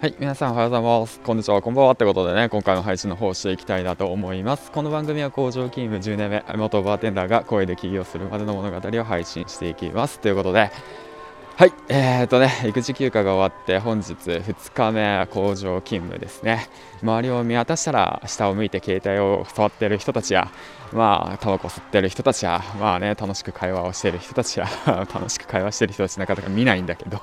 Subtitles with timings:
[0.00, 1.18] はい、皆さんおはようございます。
[1.18, 4.70] こんにちは、こんばんはってことでね、今回の配信の方をしていきたいなと思います。
[4.70, 10.20] この番組は工場勤務10年目、元バーテンダーが声で起業するまでの物語を配信していきます。
[10.20, 10.70] ということで、
[11.58, 16.68] はい、えーとね、育児休暇が終わって、本日2日目、工場勤務ですね。
[17.02, 20.52] 周りを見渡したら、下を向いて携帯を触っている人たちや、
[20.92, 24.68] まあ、タバコ吸ってる人たちや、まあね、楽しく会話をしている人たちや、
[25.12, 27.20] 楽しく会話してる人たちなかなか見ないんだけど、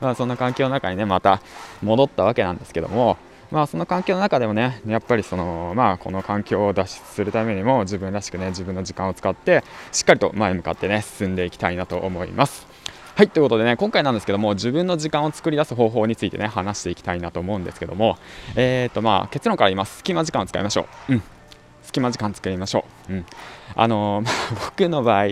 [0.00, 1.40] まあ、そんな環境の中にね、また
[1.84, 3.16] 戻ったわけなんですけども、
[3.52, 12.71] まあ、その環境の中でもね、やっぱりその、まあ、この環境を脱出するためにも、自分らしくね、自分の時間を使って、しっかりと前向かってね、進んでいきたいなと思います。
[13.14, 18.16] はいということでね今回なんですけども自分の時間を作り出す方法についてね話していきたいなと思うんですけども
[18.56, 21.22] えーとまあ結論から言います隙間時間を使いましょううん
[21.82, 23.12] 隙間時間作りましょう。
[23.12, 23.26] うん、
[23.74, 24.26] あのー、
[24.64, 25.24] 僕の場合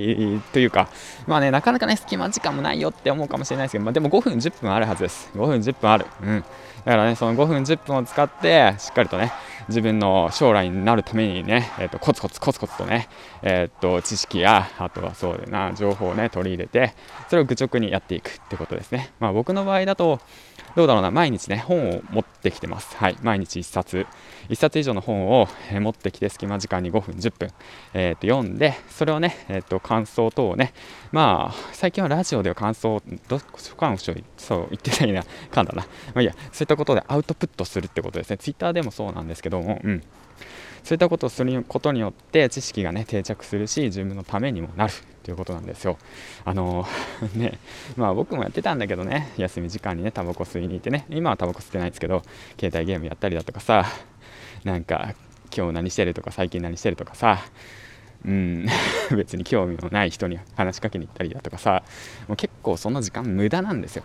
[0.53, 0.89] というか、
[1.27, 5.31] まあね、なかなかね、隙間時間もないよって思うかもしれないですけど、まあ、でも5分、10分あるはずです。
[5.35, 6.07] 5分、10分ある。
[6.23, 6.45] うん。
[6.85, 9.33] だからね、その5分、10分を使って、しっかりとね、
[9.71, 13.09] 自分の将来になるためにね、えーと、コツコツコツコツとね、
[13.43, 16.95] えーと、知識や、あとはそうだな、情報をね、取り入れて、
[17.29, 19.13] それを愚直にやっていくってことですね。
[19.19, 20.21] まあ僕の場合だと、
[20.77, 22.97] どうだろうな、毎日ね、本を持ってきてます。
[22.97, 24.07] はい、毎日1冊。
[24.49, 27.51] 1冊以上の本を、え持ってきて、隙間時間に5分、10分、
[27.95, 30.73] えー、と読んで、それをね、えー、と感想等をね、
[31.13, 35.83] まあ、最近はラジオでは感想、どこかのそう言ってたいな、かんだな。
[35.83, 38.39] まあいいや、そういったことでアウトプットするってことですね。
[38.39, 40.03] ツイッターでもそうなんですけども、うん。
[40.83, 45.99] そういったことをすることによって知識がね定着するし自分のためにもなるということなんですよ。
[46.45, 46.87] あの、
[47.37, 47.59] ね
[47.97, 52.23] まあ僕もやってたんだけどね休み時間にねタバコ吸いに行ってね今はタバコ吸ってないですけど
[52.59, 53.87] 携帯ゲームやったりだとかさ
[54.65, 55.15] なんか
[55.55, 57.41] 今日何してるとか最近何してるとかさ
[58.25, 58.67] うん、
[59.17, 61.83] 別に興味のない人に話しかけに行ったりだとかさ
[62.29, 64.03] もう結構その時間無駄なんですよ。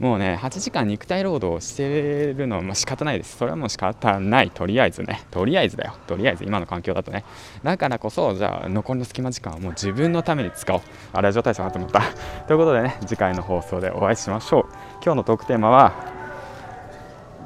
[0.00, 3.36] もうね8時間肉体労働をしてるのはまあ仕方ないです。
[3.36, 4.50] それはもう仕方ない。
[4.50, 5.22] とりあえずね。
[5.30, 5.94] とりあえずだよ。
[6.06, 7.24] とりあえず今の環境だとね。
[7.62, 10.80] だからこそじゃあ残りの隙間時間はもう自分のために使おう。
[11.12, 12.02] あれは状態差なと思った。
[12.48, 14.64] ということでね次回の放送でお会いしましょう。
[15.04, 15.92] 今日のトークテーマは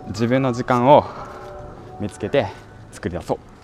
[0.08, 1.04] 自分の時間を
[2.00, 2.46] 見つけて
[2.92, 3.55] 作り出そう。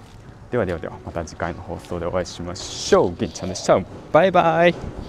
[0.53, 3.17] ではではではまた次回の放送でお会いしましょう。
[3.17, 3.81] げんちゃんでした。
[4.13, 5.02] バイバイ。